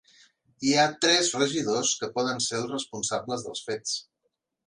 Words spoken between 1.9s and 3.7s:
que poden ser els responsables dels